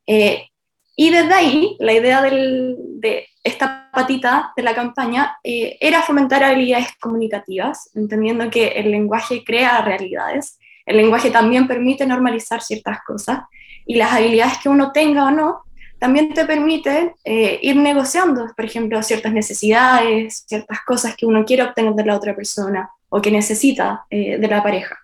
[0.07, 0.47] Eh,
[0.95, 6.89] y desde ahí, la idea de esta patita de la campaña eh, era fomentar habilidades
[6.99, 13.39] comunicativas, entendiendo que el lenguaje crea realidades, el lenguaje también permite normalizar ciertas cosas,
[13.85, 15.63] y las habilidades que uno tenga o no
[16.01, 21.61] también te permite eh, ir negociando, por ejemplo, ciertas necesidades, ciertas cosas que uno quiere
[21.61, 24.97] obtener de la otra persona o que necesita eh, de la pareja.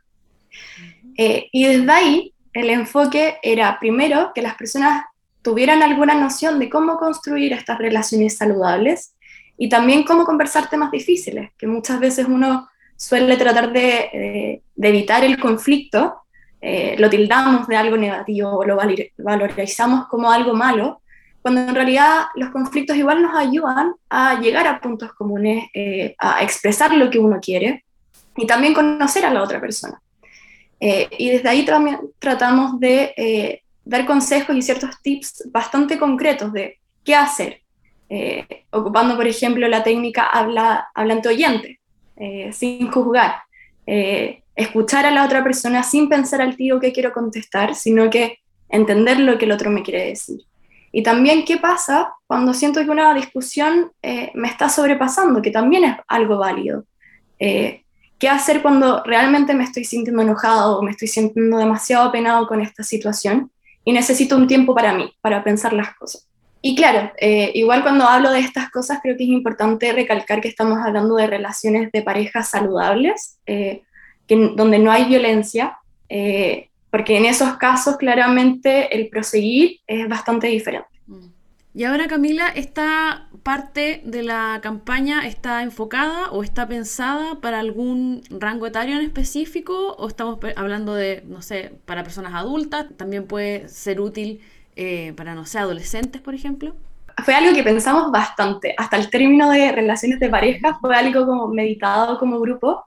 [1.15, 5.05] Eh, y desde ahí, el enfoque era primero que las personas
[5.43, 9.13] tuvieran alguna noción de cómo construir estas relaciones saludables
[9.55, 15.23] y también cómo conversar temas difíciles, que muchas veces uno suele tratar de, de evitar
[15.23, 16.23] el conflicto
[16.59, 18.77] eh, lo tildamos de algo negativo o lo
[19.17, 21.01] valorizamos como algo malo,
[21.41, 26.43] cuando en realidad los conflictos igual nos ayudan a llegar a puntos comunes, eh, a
[26.43, 27.85] expresar lo que uno quiere
[28.35, 30.01] y también conocer a la otra persona.
[30.79, 36.79] Eh, y desde ahí también tratamos de dar consejos y ciertos tips bastante concretos de
[37.03, 37.61] qué hacer,
[38.71, 41.79] ocupando, por ejemplo, la técnica habla, hablante oyente,
[42.51, 43.43] sin juzgar
[44.57, 49.19] escuchar a la otra persona sin pensar al tío que quiero contestar, sino que entender
[49.19, 50.41] lo que el otro me quiere decir.
[50.91, 55.83] Y también qué pasa cuando siento que una discusión eh, me está sobrepasando, que también
[55.83, 56.85] es algo válido.
[57.37, 57.83] Eh,
[58.17, 62.59] ¿Qué hacer cuando realmente me estoy sintiendo enojado o me estoy sintiendo demasiado apenado con
[62.59, 63.51] esta situación
[63.85, 66.27] y necesito un tiempo para mí, para pensar las cosas?
[66.63, 70.47] Y claro, eh, igual cuando hablo de estas cosas creo que es importante recalcar que
[70.47, 73.37] estamos hablando de relaciones de parejas saludables,
[74.27, 75.77] donde no hay violencia,
[76.09, 80.97] eh, porque en esos casos claramente el proseguir es bastante diferente.
[81.77, 88.23] Y ahora Camila, ¿esta parte de la campaña está enfocada o está pensada para algún
[88.31, 92.87] rango etario en específico o estamos hablando de, no sé, para personas adultas?
[92.97, 94.41] ¿También puede ser útil
[94.75, 96.73] eh, para, no sé, adolescentes, por ejemplo?
[97.23, 98.73] Fue algo que pensamos bastante.
[98.75, 102.86] Hasta el término de relaciones de pareja fue algo como meditado como grupo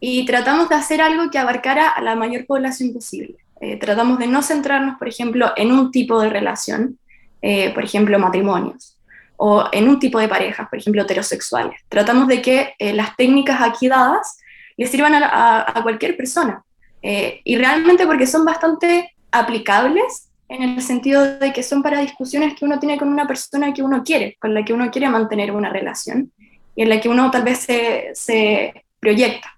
[0.00, 3.36] y tratamos de hacer algo que abarcara a la mayor población posible.
[3.60, 6.98] Eh, tratamos de no centrarnos, por ejemplo, en un tipo de relación,
[7.40, 8.98] eh, por ejemplo, matrimonios,
[9.36, 11.80] o en un tipo de parejas, por ejemplo, heterosexuales.
[11.88, 14.38] Tratamos de que eh, las técnicas aquí dadas
[14.76, 16.62] le sirvan a, cualquier persona.
[17.00, 22.64] y realmente porque son bastante aplicables en el sentido de que son para discusiones que
[22.64, 25.70] uno tiene con una persona que uno quiere, con la que uno quiere mantener una
[25.70, 26.32] relación
[26.74, 29.53] y en la que uno tal vez se proyecta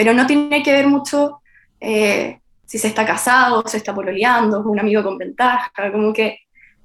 [0.00, 1.42] pero no tiene que ver mucho
[1.78, 6.38] eh, si se está casado, se está pololeando, un amigo con ventaja, como que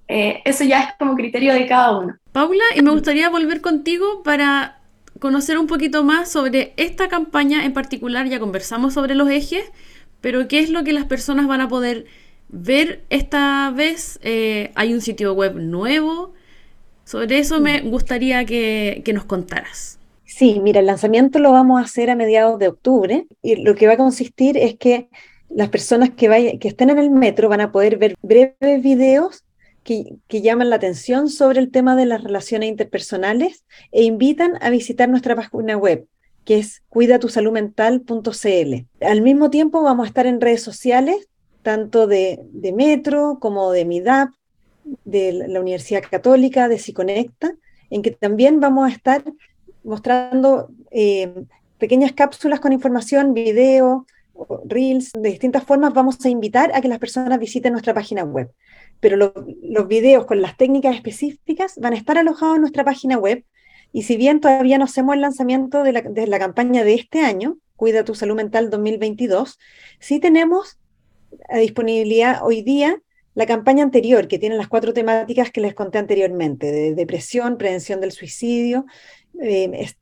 [0.10, 2.17] eh, eso ya es como criterio de cada uno.
[2.34, 4.82] Paula, y me gustaría volver contigo para
[5.19, 9.63] conocer un poquito más sobre esta campaña en particular, ya conversamos sobre los ejes,
[10.19, 12.08] pero ¿qué es lo que las personas van a poder
[12.49, 14.19] ver esta vez?
[14.23, 16.34] Eh, ¿Hay un sitio web nuevo?
[17.06, 19.99] Sobre eso me gustaría que nos contaras.
[20.37, 23.87] Sí, mira, el lanzamiento lo vamos a hacer a mediados de octubre y lo que
[23.87, 25.07] va a consistir es que
[25.47, 29.45] las personas que, que estén en el metro van a poder ver breves videos
[29.85, 35.07] que, llaman la atención sobre el tema de las relaciones interpersonales e invitan a visitar
[35.07, 36.05] nuestra página web,
[36.43, 39.05] que es cuidatusaludmental.cl.
[39.05, 41.29] Al mismo tiempo vamos a estar en redes sociales,
[41.61, 44.31] tanto de, de Metro como de MIDAP,
[45.05, 47.55] de la Universidad Católica, de Siconecta,
[47.89, 49.23] en que también vamos a estar
[49.85, 51.45] mostrando eh,
[51.77, 54.05] pequeñas cápsulas con información, video,
[54.65, 58.51] reels, de distintas formas, vamos a invitar a que las personas visiten nuestra página web.
[58.99, 63.45] Pero los videos con las técnicas específicas van a estar alojados en nuestra página web.
[63.93, 67.21] Y si bien todavía no hacemos el lanzamiento de la, de la campaña de este
[67.21, 69.59] año, Cuida tu Salud Mental 2022,
[69.99, 70.77] sí tenemos
[71.49, 73.01] a disponibilidad hoy día
[73.33, 77.99] la campaña anterior, que tiene las cuatro temáticas que les conté anteriormente, de depresión, prevención
[77.99, 78.85] del suicidio,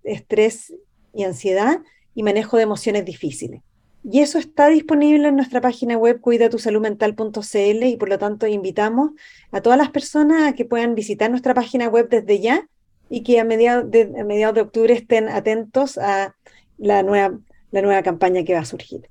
[0.04, 0.74] estrés
[1.14, 1.80] y ansiedad
[2.16, 3.62] y manejo de emociones difíciles.
[4.04, 9.12] Y eso está disponible en nuestra página web cuidatusaludmental.cl y por lo tanto invitamos
[9.52, 12.68] a todas las personas a que puedan visitar nuestra página web desde ya
[13.10, 16.36] y que a mediados de, mediados de octubre estén atentos a
[16.78, 17.40] la nueva,
[17.72, 19.08] la nueva campaña que va a surgir.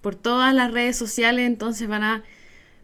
[0.00, 2.24] Por todas las redes sociales entonces van a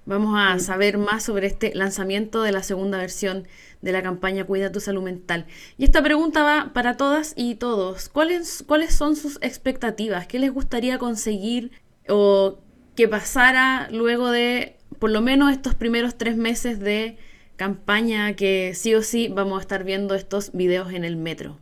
[0.09, 3.47] Vamos a saber más sobre este lanzamiento de la segunda versión
[3.83, 5.45] de la campaña Cuida tu salud mental.
[5.77, 8.09] Y esta pregunta va para todas y todos.
[8.09, 10.27] ¿Cuáles, cuáles son sus expectativas?
[10.27, 11.73] ¿Qué les gustaría conseguir
[12.09, 12.57] o
[12.97, 17.19] que pasara luego de por lo menos estos primeros tres meses de
[17.57, 21.59] campaña que sí o sí vamos a estar viendo estos videos en el metro?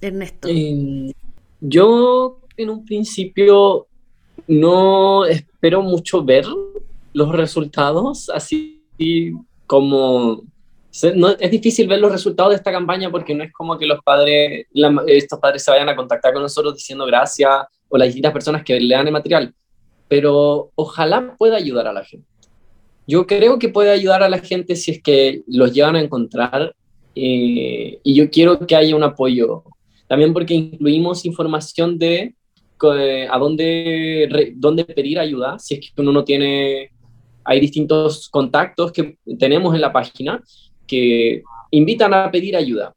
[0.00, 0.48] Ernesto.
[0.48, 1.12] Eh,
[1.60, 3.86] yo en un principio
[4.46, 6.46] no espero mucho ver
[7.12, 8.82] los resultados, así
[9.66, 10.42] como...
[11.14, 14.02] No, es difícil ver los resultados de esta campaña porque no es como que los
[14.02, 14.66] padres,
[15.06, 17.50] estos padres se vayan a contactar con nosotros diciendo gracias
[17.88, 19.54] o las distintas personas que le dan el material,
[20.06, 22.26] pero ojalá pueda ayudar a la gente.
[23.06, 26.74] yo creo que puede ayudar a la gente si es que los llevan a encontrar
[27.14, 29.64] eh, y yo quiero que haya un apoyo.
[30.08, 32.34] También porque incluimos información de
[32.96, 36.90] eh, a dónde, dónde pedir ayuda, si es que uno no tiene,
[37.44, 40.42] hay distintos contactos que tenemos en la página
[40.86, 42.94] que invitan a pedir ayuda.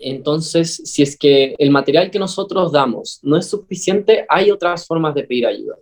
[0.00, 5.14] Entonces, si es que el material que nosotros damos no es suficiente, hay otras formas
[5.14, 5.76] de pedir ayuda.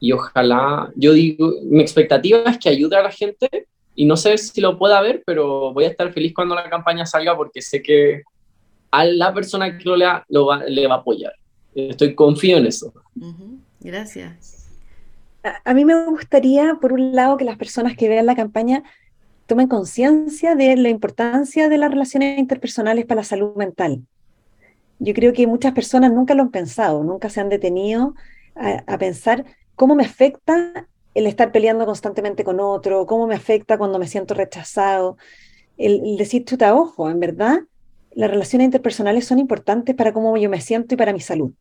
[0.00, 4.36] Y ojalá, yo digo, mi expectativa es que ayude a la gente y no sé
[4.38, 7.82] si lo pueda ver, pero voy a estar feliz cuando la campaña salga porque sé
[7.82, 8.22] que
[8.90, 11.32] a la persona que lo lea lo le va a apoyar.
[11.74, 12.92] Estoy confío en eso.
[13.80, 14.63] Gracias.
[15.44, 18.82] A, mí me gustaría, por un lado, que las personas que vean la campaña
[19.46, 24.02] tomen conciencia de la importancia de las relaciones interpersonales para la salud mental.
[24.98, 28.14] Yo creo que muchas personas nunca lo han pensado, nunca se han detenido
[28.54, 33.98] a, pensar cómo me afecta el estar peleando constantemente con otro, cómo me afecta cuando
[33.98, 35.18] me siento rechazado.
[35.76, 37.58] El, decir, chuta, ojo, en verdad,
[38.12, 41.52] las relaciones interpersonales son importantes para cómo yo me siento y para mi salud.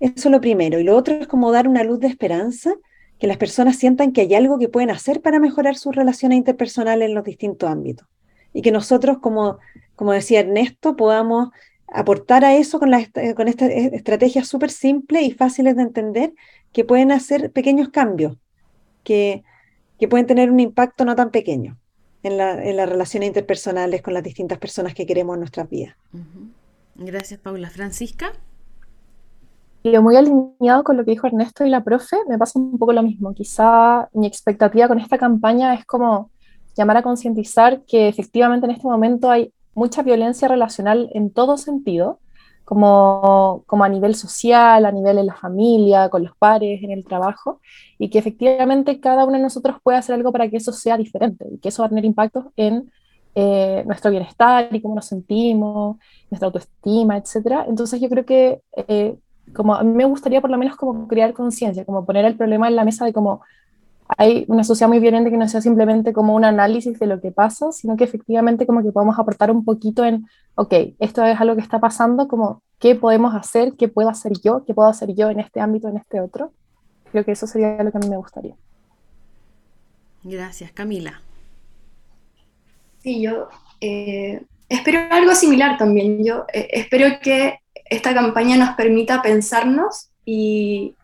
[0.00, 0.78] Eso es lo primero.
[0.78, 2.74] Y lo otro es como dar una luz de esperanza
[3.22, 7.08] que las personas sientan que hay algo que pueden hacer para mejorar sus relaciones interpersonales
[7.08, 8.08] en los distintos ámbitos.
[8.52, 9.58] Y que nosotros, como,
[9.94, 11.50] como decía Ernesto, podamos
[11.86, 16.34] aportar a eso con, la, con estas estrategias súper simples y fáciles de entender
[16.72, 18.38] que pueden hacer pequeños cambios,
[19.04, 19.44] que,
[20.00, 21.78] que pueden tener un impacto no tan pequeño
[22.24, 25.94] en, la, en, las relaciones interpersonales con las distintas personas que queremos en nuestras vidas.
[26.96, 27.70] Gracias, Paula.
[27.70, 28.32] Francisca.
[29.84, 32.92] Y muy alineado con lo que dijo Ernesto y la profe, me pasa un poco
[32.92, 33.34] lo mismo.
[33.34, 36.30] Quizá mi expectativa con esta campaña es como
[36.76, 42.20] llamar a concientizar que efectivamente en este momento hay mucha violencia relacional en todo sentido,
[42.64, 47.04] como, como a nivel social, a nivel en la familia, con los pares, en el
[47.04, 47.60] trabajo,
[47.98, 51.46] y que efectivamente cada uno de nosotros puede hacer algo para que eso sea diferente
[51.50, 52.90] y que eso va a tener impactos en
[53.34, 55.96] eh, nuestro bienestar y cómo nos sentimos,
[56.30, 57.64] nuestra autoestima, etc.
[57.66, 59.16] Entonces yo creo que eh,
[59.54, 62.68] como a mí me gustaría por lo menos como crear conciencia, como poner el problema
[62.68, 63.42] en la mesa de como
[64.18, 67.30] hay una sociedad muy violenta que no sea simplemente como un análisis de lo que
[67.30, 71.54] pasa, sino que efectivamente como que podemos aportar un poquito en, ok, esto es algo
[71.54, 75.30] que está pasando, como qué podemos hacer, qué puedo hacer yo, qué puedo hacer yo
[75.30, 76.52] en este ámbito, en este otro.
[77.10, 78.54] Creo que eso sería lo que a mí me gustaría.
[80.24, 81.20] Gracias, Camila.
[83.02, 83.48] Sí, yo
[83.80, 86.24] eh, espero algo similar también.
[86.24, 87.61] Yo eh, espero que
[87.92, 90.94] esta campaña nos permita pensarnos y,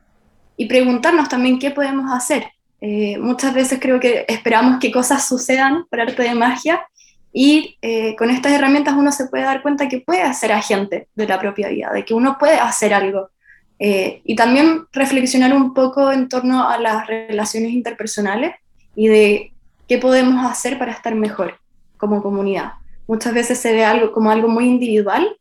[0.68, 2.48] preguntarnos también qué podemos hacer.
[2.80, 6.86] Eh, muchas veces creo que esperamos que cosas sucedan por arte de magia
[7.32, 11.26] y eh, con estas herramientas uno se puede dar cuenta que puede ser agente de
[11.26, 13.30] la propia vida, de que uno puede hacer algo.
[13.78, 18.56] Eh, y también reflexionar un poco en torno a las relaciones interpersonales
[18.96, 19.52] y de
[19.86, 21.60] qué podemos hacer para estar mejor
[21.96, 22.72] como comunidad.
[23.06, 25.38] Muchas veces se ve algo como algo muy individual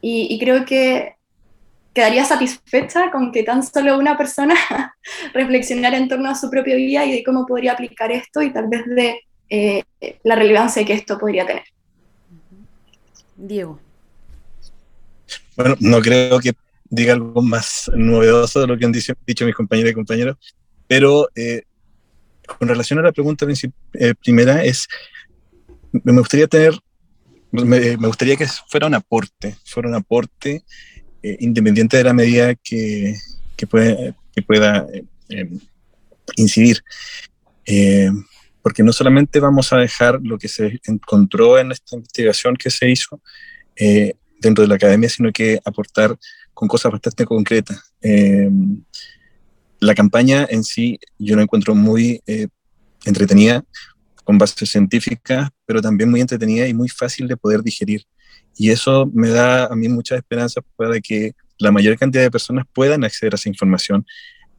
[0.00, 1.14] y, creo que
[1.92, 4.54] quedaría satisfecha con que tan solo una persona
[5.34, 8.68] reflexionara en torno a su propia vida y de cómo podría aplicar esto y tal
[8.68, 9.82] vez de eh,
[10.22, 11.64] la relevancia que esto podría tener.
[13.36, 13.80] Diego.
[15.56, 16.52] Bueno, no creo que
[16.90, 20.36] diga algo más novedoso de lo que han dicho, mis compañeros y compañeros,
[20.86, 21.62] pero eh,
[22.58, 23.46] con relación a la pregunta
[23.94, 24.88] eh, primera es,
[25.92, 26.74] me gustaría tener
[27.50, 30.64] me, gustaría que fuera un aporte, fuera un aporte
[31.22, 33.14] eh, independiente de la medida que,
[33.56, 35.58] que, pueda eh, em,
[36.36, 36.82] incidir.
[37.66, 38.10] Eh,
[38.62, 42.90] porque no solamente vamos a dejar lo que se encontró en esta investigación que se
[42.90, 43.20] hizo
[44.40, 46.18] dentro de la academia, sino que aportar
[46.52, 47.94] con cosas bastante concretas.
[49.80, 52.20] La campaña en sí yo la encuentro muy
[53.06, 53.64] entretenida,
[54.28, 58.02] con bases científicas, pero también muy entretenida y muy fácil de poder digerir.
[58.58, 62.66] Y eso me da a mí mucha esperanza para que la mayor cantidad de personas
[62.74, 64.04] puedan acceder a esa información.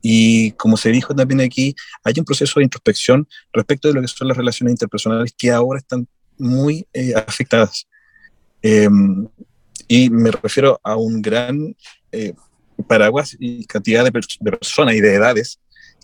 [0.01, 4.08] Y como se dijo también aquí, hay un proceso de introspección respecto de lo que
[4.08, 6.08] son las relaciones interpersonales que ahora están
[6.39, 7.87] muy eh, afectadas.
[8.63, 9.27] Em,
[9.87, 11.75] y me refiero a un gran
[12.12, 12.33] eh,
[12.87, 15.60] paraguas y cantidad de, personas y de edades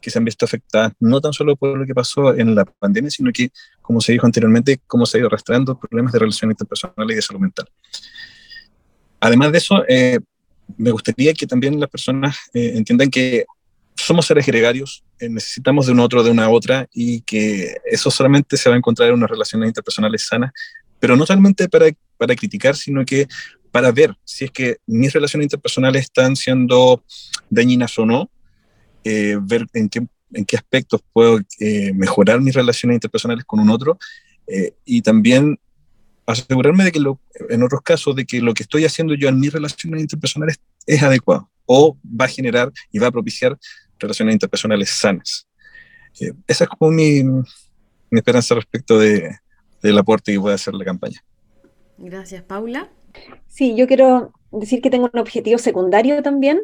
[0.05, 3.09] que se han visto afectadas no tan solo por lo que pasó en la pandemia,
[3.09, 3.49] sino que,
[3.81, 7.21] como se dijo anteriormente, cómo se ha ido arrastrando problemas de relaciones interpersonales y de
[7.23, 7.67] salud mental.
[9.19, 10.19] Además de eso, eh,
[10.77, 13.45] me gustaría que también las personas eh, entiendan que
[13.95, 18.57] somos seres gregarios, eh, necesitamos de un otro, de una otra, y que eso solamente
[18.57, 20.51] se va a encontrar en unas relaciones interpersonales sanas,
[20.99, 21.87] pero no solamente para,
[22.17, 23.27] para criticar, sino que
[23.71, 27.03] para ver si es que mis relaciones interpersonales están siendo
[27.49, 28.29] dañinas o no,
[29.05, 33.69] eh, ver en qué, en qué aspectos puedo eh, mejorar mis relaciones interpersonales con un
[33.69, 33.97] otro
[34.47, 35.59] eh, y también
[36.25, 39.39] asegurarme de que lo, en otros casos de que lo que estoy haciendo yo en
[39.39, 43.57] mis relaciones interpersonales es adecuado o va a generar y va a propiciar
[43.99, 45.47] relaciones interpersonales sanas.
[46.19, 49.37] Eh, esa es como mi, mi esperanza respecto de,
[49.81, 51.23] del aporte que puede hacer la campaña.
[51.97, 52.89] Gracias, Paula.
[53.47, 56.61] Sí, yo quiero decir que tengo un objetivo secundario también,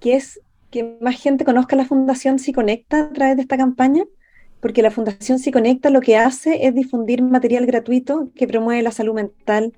[0.00, 0.40] que es
[0.70, 4.04] que más gente conozca la Fundación Psiconecta a través de esta campaña,
[4.60, 9.14] porque la Fundación Psiconecta lo que hace es difundir material gratuito que promueve la salud
[9.14, 9.72] mental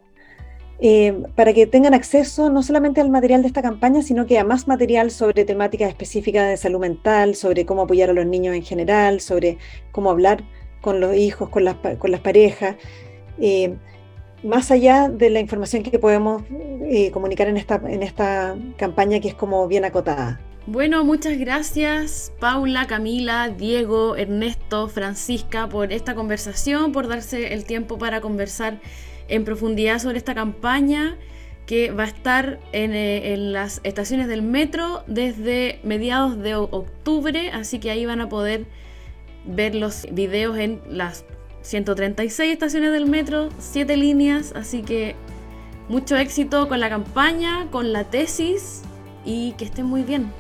[0.79, 4.45] eh, para que tengan acceso no solamente al material de esta campaña, sino que a
[4.45, 8.63] más material sobre temáticas específicas de salud mental, sobre cómo apoyar a los niños en
[8.63, 9.59] general, sobre
[9.91, 10.45] cómo hablar
[10.83, 12.77] con los hijos, con las, con las parejas.
[13.41, 13.75] Eh,
[14.43, 16.43] más allá de la información que podemos
[16.85, 20.41] eh, comunicar en esta, en esta campaña que es como bien acotada.
[20.67, 27.99] Bueno, muchas gracias Paula, Camila, Diego, Ernesto, Francisca por esta conversación, por darse el tiempo
[27.99, 28.81] para conversar
[29.29, 31.17] en profundidad sobre esta campaña
[31.67, 37.81] que va a estar en, eh, las estaciones del metro desde mediados de octubre, así
[37.81, 38.67] que ahí van a poder
[39.45, 41.25] ver los videos en las
[41.63, 45.17] 136 estaciones del metro, 7 líneas, así que
[45.89, 48.83] mucho éxito con la campaña, con la tesis
[49.25, 50.31] y que estén muy bien.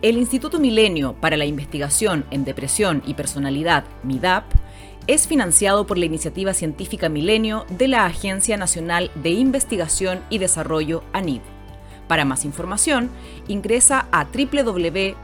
[0.00, 4.44] El Instituto Milenio para la Investigación en Depresión y Personalidad, MIDAP,
[5.06, 11.02] es financiado por la iniciativa científica Milenio de la Agencia Nacional de Investigación y Desarrollo,
[11.12, 11.42] ANID.
[12.08, 13.10] Para más información,
[13.48, 15.14] ingresa a www.midap.org.